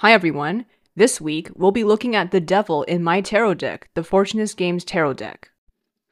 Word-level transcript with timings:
Hi 0.00 0.14
everyone. 0.14 0.64
This 0.96 1.20
week 1.20 1.50
we'll 1.54 1.72
be 1.72 1.84
looking 1.84 2.16
at 2.16 2.30
the 2.30 2.40
devil 2.40 2.84
in 2.84 3.04
my 3.04 3.20
tarot 3.20 3.52
deck, 3.56 3.90
the 3.92 4.00
Fortunus 4.00 4.56
Games 4.56 4.82
tarot 4.82 5.12
deck. 5.12 5.50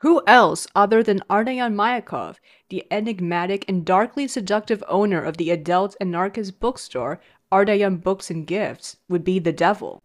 Who 0.01 0.21
else 0.27 0.67
other 0.75 1.03
than 1.03 1.23
Ardalion 1.31 1.75
Mayakov, 1.75 2.37
the 2.69 2.85
enigmatic 2.91 3.65
and 3.67 3.87
darkly 3.87 4.29
seductive 4.29 4.85
owner 4.89 5.23
of 5.23 5.39
the 5.39 5.49
adult 5.49 5.97
anarchist 6.03 6.61
bookstore 6.61 7.19
Ardalion 7.51 8.03
Books 8.03 8.29
and 8.31 8.47
Gifts, 8.47 8.99
would 9.09 9.25
be 9.25 9.39
the 9.39 9.55
devil? 9.55 10.03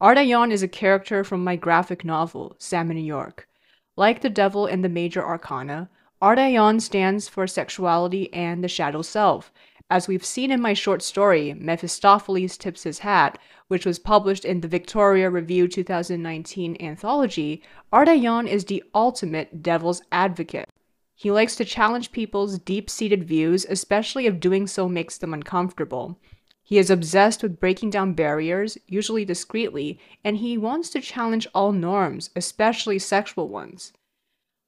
Ardalion 0.00 0.50
is 0.50 0.62
a 0.62 0.66
character 0.66 1.22
from 1.22 1.44
my 1.44 1.54
graphic 1.54 2.06
novel, 2.06 2.56
Sam 2.58 2.90
in 2.90 2.96
New 2.96 3.02
York. 3.02 3.46
Like 3.94 4.22
the 4.22 4.30
devil 4.30 4.66
in 4.66 4.80
the 4.80 4.88
major 4.88 5.22
arcana, 5.22 5.90
Ardalion 6.22 6.80
stands 6.80 7.28
for 7.28 7.46
sexuality 7.46 8.32
and 8.32 8.64
the 8.64 8.68
shadow 8.68 9.02
self, 9.02 9.52
as 9.92 10.08
we've 10.08 10.24
seen 10.24 10.50
in 10.50 10.58
my 10.58 10.72
short 10.72 11.02
story, 11.02 11.52
Mephistopheles 11.52 12.56
Tips 12.56 12.84
His 12.84 13.00
Hat, 13.00 13.38
which 13.68 13.84
was 13.84 13.98
published 13.98 14.42
in 14.42 14.62
the 14.62 14.66
Victoria 14.68 15.28
Review 15.28 15.68
2019 15.68 16.78
anthology, 16.80 17.62
Ardalion 17.92 18.48
is 18.48 18.64
the 18.64 18.82
ultimate 18.94 19.62
devil's 19.62 20.00
advocate. 20.10 20.70
He 21.14 21.30
likes 21.30 21.56
to 21.56 21.66
challenge 21.66 22.10
people's 22.10 22.58
deep 22.58 22.88
seated 22.88 23.24
views, 23.24 23.66
especially 23.68 24.24
if 24.24 24.40
doing 24.40 24.66
so 24.66 24.88
makes 24.88 25.18
them 25.18 25.34
uncomfortable. 25.34 26.18
He 26.62 26.78
is 26.78 26.88
obsessed 26.88 27.42
with 27.42 27.60
breaking 27.60 27.90
down 27.90 28.14
barriers, 28.14 28.78
usually 28.86 29.26
discreetly, 29.26 30.00
and 30.24 30.38
he 30.38 30.56
wants 30.56 30.88
to 30.88 31.02
challenge 31.02 31.46
all 31.54 31.70
norms, 31.70 32.30
especially 32.34 32.98
sexual 32.98 33.46
ones. 33.46 33.92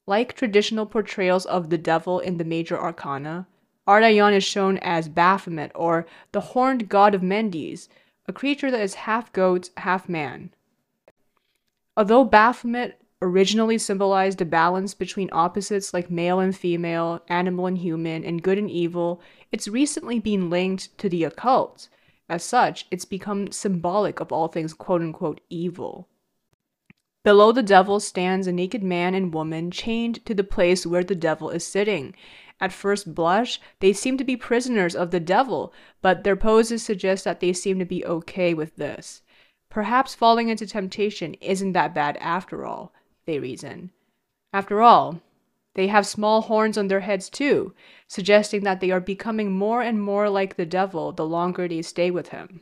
Like 0.05 0.35
traditional 0.35 0.85
portrayals 0.85 1.47
of 1.47 1.71
the 1.71 1.79
devil 1.79 2.19
in 2.19 2.37
the 2.37 2.45
major 2.45 2.79
arcana, 2.79 3.47
Ardalion 3.87 4.33
is 4.33 4.43
shown 4.43 4.77
as 4.79 5.07
Baphomet 5.07 5.71
or 5.75 6.07
the 6.31 6.41
horned 6.41 6.89
god 6.89 7.13
of 7.13 7.21
Mendes, 7.21 7.87
a 8.27 8.33
creature 8.33 8.71
that 8.71 8.81
is 8.81 8.95
half 8.95 9.31
goat, 9.31 9.69
half 9.77 10.09
man. 10.09 10.49
Although 11.95 12.25
Baphomet 12.25 12.99
originally 13.21 13.77
symbolized 13.77 14.41
a 14.41 14.45
balance 14.45 14.93
between 14.93 15.29
opposites 15.31 15.93
like 15.93 16.09
male 16.09 16.39
and 16.39 16.55
female, 16.55 17.21
animal 17.27 17.67
and 17.67 17.77
human, 17.77 18.23
and 18.23 18.41
good 18.41 18.57
and 18.57 18.69
evil, 18.69 19.21
it's 19.51 19.67
recently 19.67 20.19
been 20.19 20.49
linked 20.49 20.97
to 20.97 21.07
the 21.07 21.23
occult. 21.23 21.87
As 22.27 22.43
such, 22.43 22.87
it's 22.89 23.05
become 23.05 23.51
symbolic 23.51 24.19
of 24.19 24.31
all 24.31 24.47
things 24.47 24.73
quote 24.73 25.01
unquote 25.01 25.41
evil. 25.49 26.07
Below 27.23 27.51
the 27.51 27.63
devil 27.63 27.99
stands 27.99 28.45
a 28.45 28.51
naked 28.51 28.83
man 28.83 29.15
and 29.15 29.33
woman 29.33 29.71
chained 29.71 30.23
to 30.25 30.35
the 30.35 30.43
place 30.43 30.85
where 30.85 31.03
the 31.03 31.15
devil 31.15 31.49
is 31.49 31.65
sitting, 31.65 32.15
at 32.59 32.71
first 32.71 33.13
blush, 33.13 33.59
they 33.79 33.91
seem 33.91 34.17
to 34.17 34.23
be 34.23 34.37
prisoners 34.37 34.95
of 34.95 35.11
the 35.11 35.19
devil, 35.19 35.73
but 36.01 36.23
their 36.23 36.35
poses 36.35 36.83
suggest 36.83 37.23
that 37.25 37.39
they 37.39 37.51
seem 37.51 37.79
to 37.79 37.85
be 37.85 38.05
okay 38.05 38.53
with 38.53 38.75
this. 38.75 39.21
Perhaps 39.69 40.15
falling 40.15 40.47
into 40.49 40.65
temptation 40.65 41.33
isn't 41.35 41.73
that 41.73 41.93
bad 41.93 42.17
after 42.17 42.65
all, 42.65 42.93
they 43.25 43.39
reason. 43.39 43.91
After 44.53 44.81
all, 44.81 45.21
they 45.73 45.87
have 45.87 46.07
small 46.07 46.43
horns 46.43 46.77
on 46.77 46.87
their 46.87 47.01
heads 47.01 47.29
too, 47.29 47.73
suggesting 48.07 48.63
that 48.63 48.79
they 48.79 48.91
are 48.91 49.01
becoming 49.01 49.51
more 49.51 49.81
and 49.81 50.01
more 50.01 50.29
like 50.29 50.55
the 50.55 50.65
devil 50.65 51.11
the 51.11 51.25
longer 51.25 51.67
they 51.67 51.81
stay 51.81 52.09
with 52.09 52.29
him. 52.29 52.61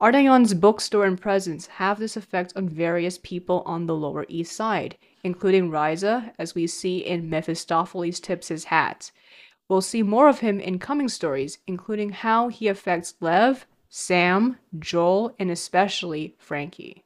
Ardalion's 0.00 0.54
bookstore 0.54 1.04
and 1.04 1.20
presence 1.20 1.66
have 1.66 1.98
this 1.98 2.16
effect 2.16 2.54
on 2.56 2.70
various 2.70 3.18
people 3.18 3.62
on 3.66 3.84
the 3.84 3.94
Lower 3.94 4.24
East 4.28 4.52
Side, 4.52 4.96
including 5.22 5.68
Riza, 5.70 6.32
as 6.38 6.54
we 6.54 6.66
see 6.66 6.98
in 6.98 7.28
Mephistopheles 7.28 8.18
Tips 8.18 8.48
His 8.48 8.64
Hat. 8.64 9.10
We'll 9.68 9.82
see 9.82 10.02
more 10.02 10.30
of 10.30 10.40
him 10.40 10.58
in 10.58 10.78
coming 10.78 11.10
stories, 11.10 11.58
including 11.66 12.10
how 12.10 12.48
he 12.48 12.66
affects 12.66 13.14
Lev, 13.20 13.66
Sam, 13.90 14.56
Joel, 14.78 15.34
and 15.38 15.50
especially 15.50 16.34
Frankie. 16.38 17.04